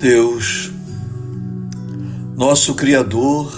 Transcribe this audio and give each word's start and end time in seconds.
Deus, 0.00 0.72
nosso 2.34 2.74
Criador, 2.74 3.52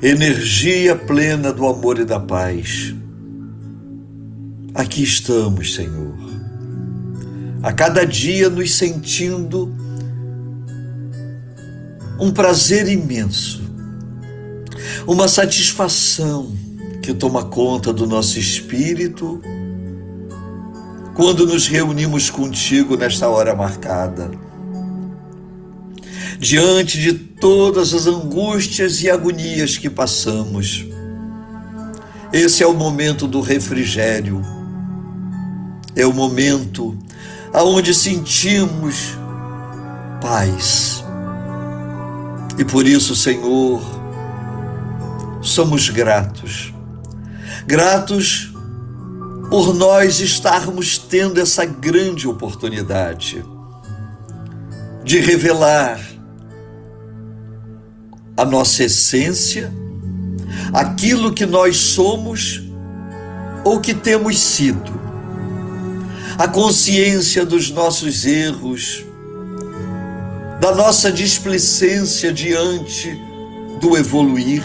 energia 0.00 0.96
plena 0.96 1.52
do 1.52 1.66
amor 1.66 1.98
e 1.98 2.04
da 2.06 2.18
paz. 2.18 2.94
Aqui 4.74 5.02
estamos, 5.02 5.74
Senhor, 5.74 6.16
a 7.62 7.74
cada 7.74 8.06
dia 8.06 8.48
nos 8.48 8.74
sentindo 8.74 9.70
um 12.18 12.30
prazer 12.30 12.88
imenso, 12.88 13.62
uma 15.06 15.28
satisfação 15.28 16.56
que 17.02 17.12
toma 17.12 17.44
conta 17.44 17.92
do 17.92 18.06
nosso 18.06 18.38
espírito 18.38 19.42
quando 21.14 21.44
nos 21.44 21.66
reunimos 21.66 22.30
contigo 22.30 22.96
nesta 22.96 23.28
hora 23.28 23.54
marcada 23.54 24.48
diante 26.40 26.98
de 26.98 27.12
todas 27.12 27.92
as 27.92 28.06
angústias 28.06 29.02
e 29.02 29.10
agonias 29.10 29.76
que 29.76 29.90
passamos. 29.90 30.86
Esse 32.32 32.62
é 32.62 32.66
o 32.66 32.72
momento 32.72 33.28
do 33.28 33.42
refrigério, 33.42 34.40
é 35.94 36.06
o 36.06 36.14
momento 36.14 36.96
aonde 37.52 37.92
sentimos 37.92 39.18
paz. 40.22 41.04
E 42.58 42.64
por 42.64 42.86
isso, 42.86 43.14
Senhor, 43.14 43.82
somos 45.42 45.90
gratos. 45.90 46.72
Gratos 47.66 48.50
por 49.50 49.74
nós 49.74 50.20
estarmos 50.20 50.96
tendo 50.96 51.38
essa 51.38 51.66
grande 51.66 52.26
oportunidade 52.26 53.44
de 55.04 55.18
revelar 55.18 56.09
a 58.40 58.44
nossa 58.46 58.84
essência, 58.84 59.70
aquilo 60.72 61.30
que 61.30 61.44
nós 61.44 61.76
somos 61.76 62.62
ou 63.62 63.80
que 63.80 63.92
temos 63.92 64.38
sido, 64.38 64.98
a 66.38 66.48
consciência 66.48 67.44
dos 67.44 67.70
nossos 67.70 68.24
erros, 68.24 69.04
da 70.58 70.74
nossa 70.74 71.12
displicência 71.12 72.32
diante 72.32 73.14
do 73.78 73.94
evoluir, 73.94 74.62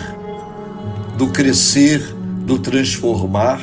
do 1.18 1.28
crescer, 1.28 2.00
do 2.46 2.58
transformar, 2.58 3.62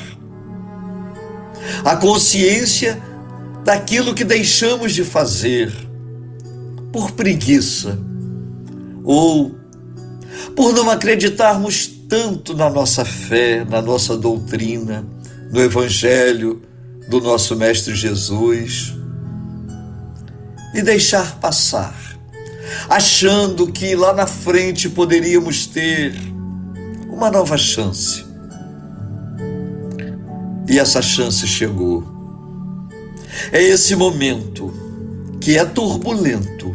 a 1.83 1.97
consciência 1.97 3.03
daquilo 3.65 4.13
que 4.13 4.25
deixamos 4.25 4.93
de 4.93 5.05
fazer 5.05 5.73
por 6.93 7.13
preguiça 7.13 7.99
ou 9.03 9.62
por 10.56 10.72
não 10.72 10.91
acreditarmos 10.91 11.86
tanto 12.08 12.55
na 12.55 12.69
nossa 12.69 13.05
fé, 13.05 13.64
na 13.64 13.81
nossa 13.81 14.17
doutrina, 14.17 15.05
no 15.50 15.61
Evangelho 15.61 16.62
do 17.09 17.20
nosso 17.20 17.56
Mestre 17.56 17.94
Jesus 17.94 18.94
e 20.75 20.83
deixar 20.83 21.39
passar, 21.39 21.94
achando 22.89 23.70
que 23.70 23.94
lá 23.94 24.12
na 24.12 24.27
frente 24.27 24.89
poderíamos 24.89 25.67
ter 25.67 26.14
uma 27.09 27.31
nova 27.31 27.56
chance. 27.59 28.25
E 30.69 30.78
essa 30.78 31.03
chance 31.03 31.47
chegou. 31.47 32.04
É 33.50 33.62
esse 33.62 33.94
momento 33.94 34.72
que 35.41 35.59
é 35.59 35.65
turbulento. 35.65 36.75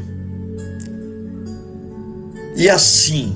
E 2.56 2.70
assim, 2.70 3.36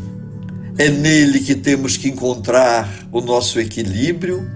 é 0.81 0.89
nele 0.89 1.41
que 1.41 1.53
temos 1.53 1.95
que 1.95 2.09
encontrar 2.09 2.89
o 3.11 3.21
nosso 3.21 3.59
equilíbrio 3.59 4.49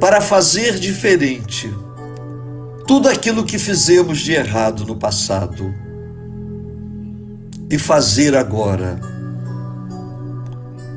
para 0.00 0.18
fazer 0.22 0.78
diferente 0.78 1.70
tudo 2.86 3.06
aquilo 3.06 3.44
que 3.44 3.58
fizemos 3.58 4.20
de 4.20 4.32
errado 4.32 4.86
no 4.86 4.96
passado 4.96 5.74
e 7.68 7.76
fazer 7.76 8.34
agora 8.34 8.98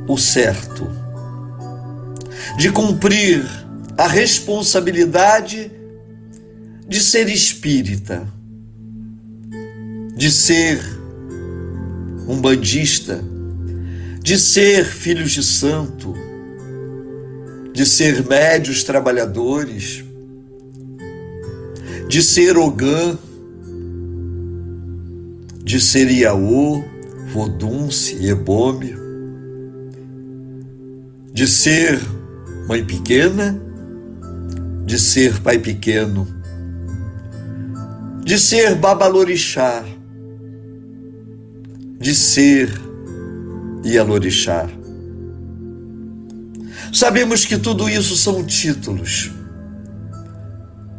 o 0.07 0.17
certo, 0.17 0.87
de 2.57 2.71
cumprir 2.71 3.45
a 3.97 4.07
responsabilidade 4.07 5.69
de 6.87 7.01
ser 7.01 7.27
espírita, 7.27 8.25
de 10.15 10.31
ser 10.31 11.00
um 12.27 12.39
bandista, 12.39 13.23
de 14.21 14.37
ser 14.37 14.85
filhos 14.85 15.31
de 15.31 15.43
santo, 15.43 16.13
de 17.73 17.85
ser 17.85 18.27
médios 18.27 18.83
trabalhadores, 18.83 20.03
de 22.07 22.21
ser 22.21 22.57
Ogã, 22.57 23.17
de 25.63 25.79
ser 25.79 26.11
Iaô, 26.11 26.83
Vodunce, 27.33 28.27
Ebome, 28.27 28.93
de 31.33 31.47
ser 31.47 31.99
mãe 32.67 32.83
pequena, 32.85 33.59
de 34.85 34.99
ser 34.99 35.39
pai 35.39 35.57
pequeno, 35.57 36.27
de 38.25 38.37
ser 38.37 38.75
babalorixá, 38.75 39.83
de 42.01 42.15
ser 42.15 42.69
Yalorixá. 43.85 44.67
Sabemos 46.91 47.45
que 47.45 47.57
tudo 47.57 47.87
isso 47.87 48.17
são 48.17 48.43
títulos 48.43 49.31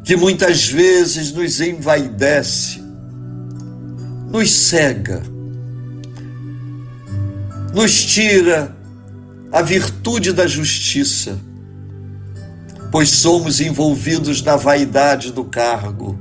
que 0.04 0.16
muitas 0.16 0.68
vezes 0.68 1.32
nos 1.32 1.60
envaidece, 1.60 2.82
nos 4.30 4.50
cega, 4.50 5.22
nos 7.74 8.04
tira 8.04 8.74
a 9.50 9.60
virtude 9.60 10.32
da 10.32 10.46
justiça, 10.46 11.38
pois 12.90 13.10
somos 13.10 13.60
envolvidos 13.60 14.40
na 14.42 14.56
vaidade 14.56 15.32
do 15.32 15.44
cargo 15.44 16.18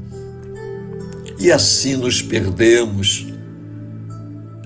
e 1.40 1.52
assim 1.52 1.96
nos 1.96 2.22
perdemos 2.22 3.31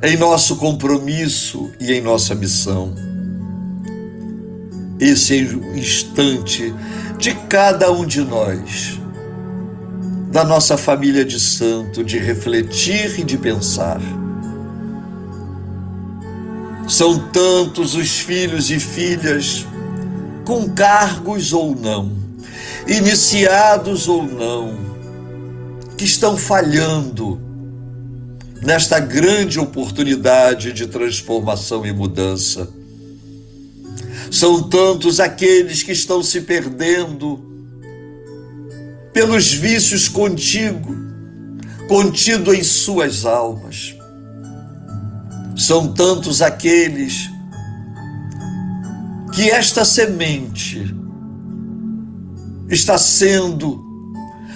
em 0.07 0.17
nosso 0.17 0.57
compromisso 0.57 1.71
e 1.79 1.91
em 1.91 2.01
nossa 2.01 2.35
missão. 2.35 2.93
Esse 4.99 5.33
é 5.33 5.77
instante 5.77 6.73
de 7.17 7.33
cada 7.49 7.91
um 7.91 8.05
de 8.05 8.21
nós, 8.21 8.99
da 10.31 10.43
nossa 10.43 10.77
família 10.77 11.25
de 11.25 11.39
santo, 11.39 12.03
de 12.03 12.19
refletir 12.19 13.19
e 13.19 13.23
de 13.23 13.37
pensar. 13.37 13.99
São 16.87 17.17
tantos 17.29 17.95
os 17.95 18.19
filhos 18.19 18.69
e 18.69 18.79
filhas, 18.79 19.65
com 20.45 20.69
cargos 20.69 21.51
ou 21.51 21.75
não, 21.75 22.11
iniciados 22.87 24.07
ou 24.07 24.21
não, 24.21 24.77
que 25.97 26.05
estão 26.05 26.37
falhando 26.37 27.44
nesta 28.65 28.99
grande 28.99 29.59
oportunidade 29.59 30.73
de 30.73 30.87
transformação 30.87 31.85
e 31.85 31.93
mudança. 31.93 32.67
São 34.31 34.63
tantos 34.63 35.19
aqueles 35.19 35.83
que 35.83 35.91
estão 35.91 36.23
se 36.23 36.41
perdendo 36.41 37.39
pelos 39.13 39.53
vícios 39.53 40.09
contigo, 40.09 40.95
contido 41.87 42.55
em 42.55 42.63
suas 42.63 43.23
almas. 43.23 43.95
São 45.55 45.93
tantos 45.93 46.41
aqueles 46.41 47.29
que 49.31 49.47
esta 49.51 49.85
semente 49.85 50.83
está 52.67 52.97
sendo 52.97 53.85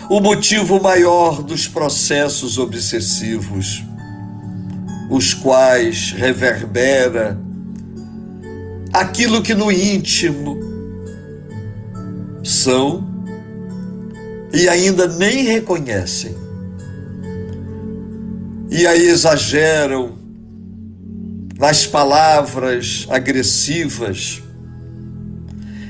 o 0.09 0.19
motivo 0.19 0.81
maior 0.81 1.43
dos 1.43 1.67
processos 1.67 2.57
obsessivos 2.57 3.83
os 5.09 5.33
quais 5.33 6.11
reverbera 6.11 7.37
aquilo 8.93 9.41
que 9.41 9.55
no 9.55 9.71
íntimo 9.71 10.57
são 12.43 13.07
e 14.53 14.67
ainda 14.67 15.07
nem 15.07 15.43
reconhecem. 15.43 16.35
E 18.71 18.85
aí 18.85 19.07
exageram 19.07 20.17
nas 21.57 21.85
palavras 21.85 23.05
agressivas, 23.09 24.41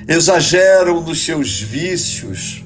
exageram 0.08 1.02
nos 1.02 1.24
seus 1.24 1.60
vícios, 1.62 2.64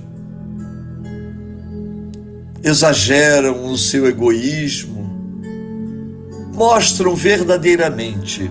exageram 2.64 3.68
no 3.68 3.78
seu 3.78 4.08
egoísmo, 4.08 4.93
mostram 6.54 7.16
verdadeiramente 7.16 8.50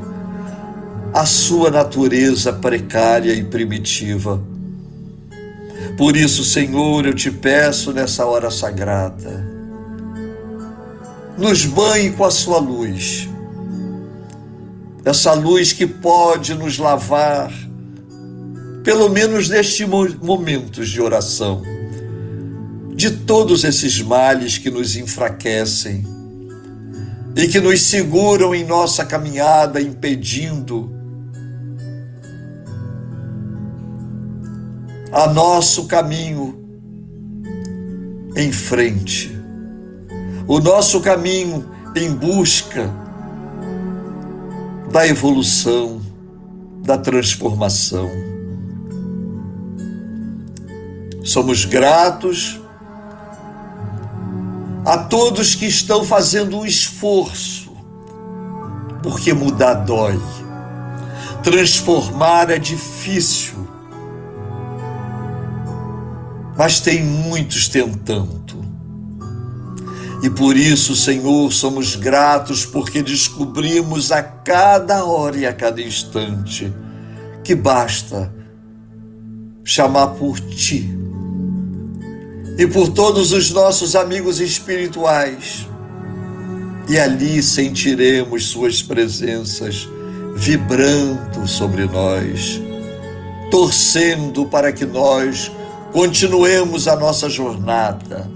a 1.15 1.25
sua 1.25 1.71
natureza 1.71 2.53
precária 2.53 3.33
e 3.33 3.45
primitiva. 3.45 4.43
Por 5.97 6.17
isso, 6.17 6.45
Senhor, 6.45 7.07
eu 7.07 7.15
te 7.15 7.31
peço 7.31 7.93
nessa 7.93 8.27
hora 8.27 8.51
sagrada, 8.51 9.47
nos 11.39 11.65
banhe 11.65 12.11
com 12.11 12.25
a 12.25 12.31
sua 12.31 12.59
luz, 12.59 13.29
essa 15.05 15.33
luz 15.35 15.73
que 15.73 15.87
pode 15.87 16.55
nos 16.55 16.79
lavar, 16.79 17.53
pelo 18.83 19.09
menos 19.11 19.49
nestes 19.49 19.87
momentos 19.87 20.89
de 20.89 21.01
oração, 21.01 21.63
de 22.95 23.11
todos 23.11 23.65
esses 23.65 24.01
males 24.01 24.59
que 24.59 24.71
nos 24.71 24.97
enfraquecem 24.97 26.22
e 27.35 27.49
que 27.49 27.61
nos 27.61 27.83
seguram 27.83 28.55
em 28.55 28.65
nossa 28.65 29.05
caminhada, 29.05 29.81
impedindo 29.81 30.91
a 35.11 35.27
nosso 35.29 35.87
caminho 35.87 36.59
em 38.37 38.51
frente, 38.51 39.31
o 40.47 40.59
nosso 40.59 41.01
caminho 41.01 41.69
em 41.95 42.15
busca 42.15 42.91
da 44.91 45.07
evolução, 45.07 46.01
da 46.85 46.99
transformação. 46.99 48.11
Somos 51.23 51.65
gratos 51.65 52.62
a 54.85 54.99
todos 54.99 55.55
que 55.55 55.67
estão 55.67 56.05
fazendo 56.05 56.59
um 56.59 56.67
esforço, 56.67 57.73
porque 59.03 59.33
mudar 59.33 59.75
dói, 59.75 60.21
transformar 61.43 62.51
é 62.51 62.59
difícil 62.59 63.63
mas 66.57 66.81
tem 66.81 67.03
muitos 67.03 67.69
tentando. 67.69 68.63
E 70.23 70.31
por 70.31 70.57
isso, 70.57 70.95
Senhor, 70.95 71.53
somos 71.53 71.97
gratos 71.97 72.65
porque 72.65 73.03
descobrimos 73.03 74.13
a 74.13 74.23
cada 74.23 75.05
hora 75.05 75.37
e 75.37 75.47
a 75.47 75.53
cada 75.53 75.83
instante 75.83 76.73
que 77.43 77.55
basta 77.55 78.33
chamar 79.65 80.09
por 80.09 80.39
Ti 80.39 81.02
e 82.59 82.67
por 82.67 82.89
todos 82.89 83.33
os 83.33 83.51
nossos 83.51 83.97
amigos 83.97 84.41
espirituais, 84.41 85.67
e 86.89 86.99
ali 86.99 87.43
sentiremos 87.43 88.47
Suas 88.47 88.83
presenças 88.83 89.89
vibrando 90.35 91.47
sobre 91.47 91.87
nós, 91.87 92.61
torcendo 93.51 94.47
para 94.47 94.73
que 94.73 94.85
nós 94.85 95.51
continuemos 95.93 96.89
a 96.89 96.97
nossa 96.97 97.29
jornada. 97.29 98.31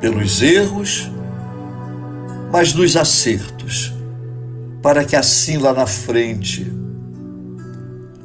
Pelos 0.00 0.42
erros, 0.42 1.10
mas 2.52 2.74
nos 2.74 2.96
acertos, 2.96 3.92
para 4.82 5.04
que 5.04 5.16
assim 5.16 5.56
lá 5.56 5.72
na 5.72 5.86
frente 5.86 6.70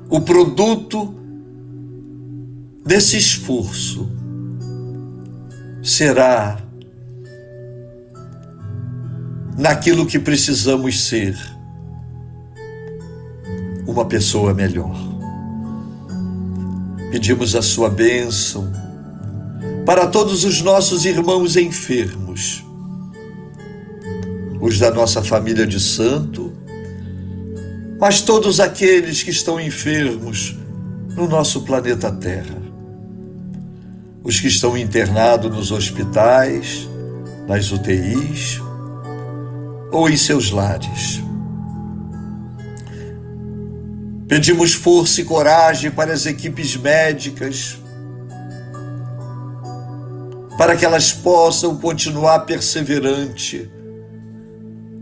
o 0.10 0.20
produto 0.20 1.16
desse 2.86 3.18
esforço 3.18 4.10
será 5.84 6.58
naquilo 9.58 10.06
que 10.06 10.20
precisamos 10.20 11.08
ser 11.08 11.38
uma 13.86 14.06
pessoa 14.06 14.54
melhor. 14.54 14.96
Pedimos 17.12 17.56
a 17.56 17.62
sua 17.62 17.90
bênção 17.90 18.72
para 19.86 20.08
todos 20.08 20.44
os 20.46 20.62
nossos 20.62 21.06
irmãos 21.06 21.58
enfermos, 21.58 22.64
os 24.62 24.80
da 24.80 24.92
nossa 24.92 25.22
família 25.22 25.68
de 25.68 25.80
santo, 25.80 26.54
mas 28.00 28.22
todos 28.22 28.60
aqueles 28.60 29.22
que 29.22 29.32
estão 29.32 29.60
enfermos 29.60 30.56
no 31.16 31.28
nosso 31.28 31.62
planeta 31.62 32.12
Terra, 32.12 32.61
os 34.24 34.40
que 34.40 34.48
estão 34.48 34.78
internados 34.78 35.52
nos 35.52 35.72
hospitais, 35.72 36.88
nas 37.48 37.72
UTIs 37.72 38.62
ou 39.92 40.10
em 40.10 40.16
seus 40.16 40.52
lares. 40.52 41.22
Pedimos 44.28 44.74
força 44.74 45.22
e 45.22 45.26
coragem 45.26 45.92
para 45.92 46.14
as 46.14 46.26
equipes 46.26 46.78
médicas, 46.78 47.78
para 50.58 50.78
que 50.78 50.86
elas 50.86 51.12
possam 51.12 51.76
continuar 51.78 52.42
perseverante 52.42 53.70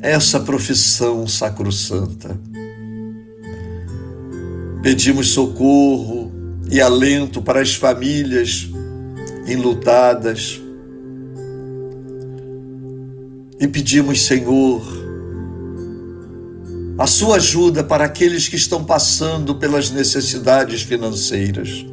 essa 0.01 0.39
profissão 0.39 1.27
sacrossanta. 1.27 2.39
Pedimos 4.81 5.30
socorro 5.30 6.31
e 6.71 6.81
alento 6.81 7.42
para 7.42 7.62
as 7.62 7.75
famílias 7.75 8.69
enlutadas. 9.51 10.62
E 13.60 13.68
pedimos, 13.68 14.25
Senhor, 14.25 14.81
a 16.98 17.07
sua 17.07 17.38
ajuda 17.38 17.84
para 17.84 18.06
aqueles 18.06 18.48
que 18.48 18.56
estão 18.56 18.84
passando 18.84 19.56
pelas 19.56 19.90
necessidades 19.90 20.81
financeiras. 20.81 21.86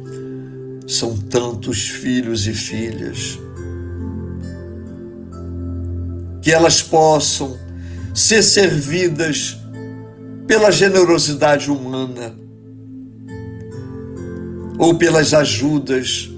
São 0.87 1.17
tantos 1.17 1.87
filhos 1.87 2.47
e 2.47 2.53
filhas. 2.53 3.39
Que 6.41 6.51
elas 6.51 6.81
possam 6.81 7.57
ser 8.13 8.41
servidas 8.41 9.57
pela 10.45 10.71
generosidade 10.71 11.69
humana 11.69 12.33
ou 14.77 14.95
pelas 14.95 15.33
ajudas 15.33 16.29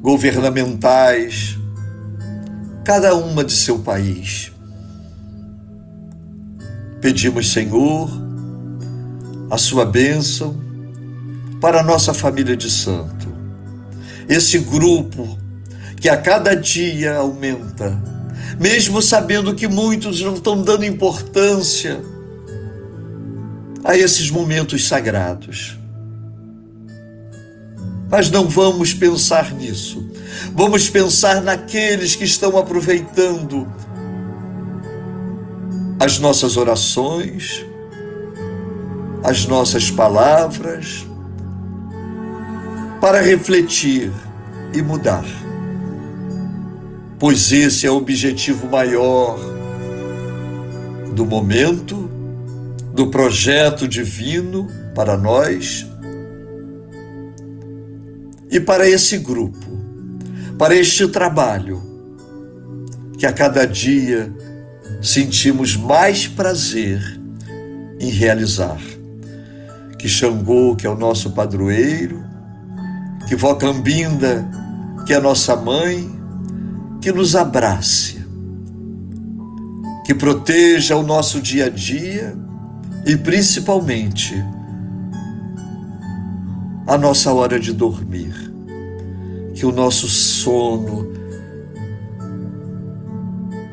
governamentais, 0.00 1.58
cada 2.84 3.14
uma 3.14 3.44
de 3.44 3.52
seu 3.52 3.78
país. 3.78 4.52
Pedimos, 7.00 7.52
Senhor, 7.52 8.10
a 9.50 9.58
sua 9.58 9.84
bênção 9.84 10.58
para 11.60 11.80
a 11.80 11.82
nossa 11.82 12.14
família 12.14 12.56
de 12.56 12.70
santo. 12.70 13.28
Esse 14.28 14.58
grupo 14.58 15.38
que 15.96 16.08
a 16.08 16.16
cada 16.16 16.54
dia 16.54 17.16
aumenta, 17.16 18.00
mesmo 18.58 19.02
sabendo 19.02 19.54
que 19.54 19.68
muitos 19.68 20.20
não 20.20 20.34
estão 20.34 20.62
dando 20.62 20.84
importância 20.84 22.00
a 23.84 23.96
esses 23.96 24.30
momentos 24.30 24.86
sagrados. 24.86 25.79
Mas 28.10 28.28
não 28.28 28.48
vamos 28.48 28.92
pensar 28.92 29.52
nisso. 29.54 30.04
Vamos 30.52 30.90
pensar 30.90 31.40
naqueles 31.40 32.16
que 32.16 32.24
estão 32.24 32.58
aproveitando 32.58 33.70
as 35.98 36.18
nossas 36.18 36.56
orações, 36.56 37.64
as 39.22 39.46
nossas 39.46 39.90
palavras, 39.90 41.06
para 43.00 43.20
refletir 43.20 44.10
e 44.74 44.82
mudar. 44.82 45.24
Pois 47.18 47.52
esse 47.52 47.86
é 47.86 47.90
o 47.90 47.96
objetivo 47.96 48.68
maior 48.68 49.38
do 51.14 51.24
momento, 51.24 52.10
do 52.92 53.08
projeto 53.08 53.86
divino 53.86 54.68
para 54.94 55.16
nós 55.16 55.89
e 58.50 58.58
para 58.58 58.88
esse 58.88 59.18
grupo, 59.18 59.66
para 60.58 60.74
este 60.74 61.06
trabalho 61.08 61.80
que 63.16 63.26
a 63.26 63.32
cada 63.32 63.66
dia 63.66 64.32
sentimos 65.00 65.76
mais 65.76 66.26
prazer 66.26 67.20
em 68.00 68.10
realizar. 68.10 68.80
Que 69.98 70.08
Xangô, 70.08 70.74
que 70.74 70.86
é 70.86 70.90
o 70.90 70.96
nosso 70.96 71.32
padroeiro, 71.32 72.24
que 73.28 73.36
Vocambinda, 73.36 74.50
que 75.06 75.12
é 75.12 75.20
nossa 75.20 75.54
mãe, 75.54 76.10
que 77.00 77.12
nos 77.12 77.36
abrace, 77.36 78.24
que 80.04 80.14
proteja 80.14 80.96
o 80.96 81.02
nosso 81.02 81.40
dia 81.40 81.66
a 81.66 81.68
dia 81.68 82.34
e 83.06 83.16
principalmente 83.16 84.34
a 86.90 86.98
nossa 86.98 87.32
hora 87.32 87.60
de 87.60 87.72
dormir. 87.72 88.50
que 89.54 89.64
o 89.64 89.70
nosso 89.70 90.08
sono 90.08 91.12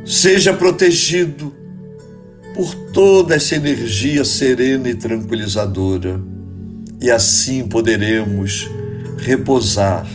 seja 0.06 0.54
protegido 0.54 1.52
por 2.54 2.76
toda 2.92 3.34
essa 3.36 3.56
energia 3.56 4.24
serena 4.26 4.90
e 4.90 4.96
tranquilizadora, 4.96 6.22
e 7.02 7.10
assim 7.10 7.68
poderemos 7.68 8.70
repousar, 9.18 10.06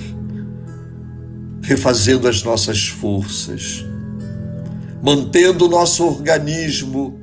refazendo 1.63 2.29
as 2.29 2.43
nossas 2.43 2.87
forças, 2.87 3.85
mantendo 5.03 5.67
o 5.67 5.69
nosso 5.69 6.05
organismo 6.05 7.19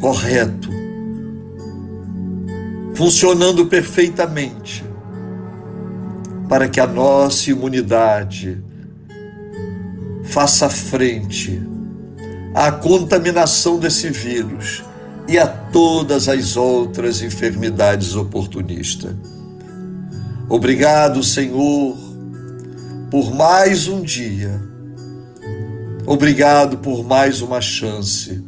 correto, 0.00 0.75
funcionando 2.96 3.66
perfeitamente, 3.66 4.82
para 6.48 6.66
que 6.66 6.80
a 6.80 6.86
nossa 6.86 7.50
imunidade 7.50 8.58
faça 10.24 10.70
frente 10.70 11.60
à 12.54 12.72
contaminação 12.72 13.78
desse 13.78 14.08
vírus 14.08 14.82
e 15.28 15.36
a 15.36 15.46
todas 15.46 16.26
as 16.26 16.56
outras 16.56 17.20
enfermidades 17.20 18.14
oportunistas. 18.14 19.14
Obrigado, 20.48 21.22
Senhor, 21.22 21.94
por 23.10 23.34
mais 23.34 23.88
um 23.88 24.00
dia. 24.00 24.58
Obrigado 26.06 26.78
por 26.78 27.04
mais 27.04 27.42
uma 27.42 27.60
chance, 27.60 28.42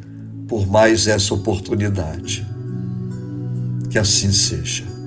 por 0.46 0.66
mais 0.66 1.06
essa 1.06 1.34
oportunidade. 1.34 2.46
Que 3.90 3.98
assim 3.98 4.32
seja. 4.32 4.97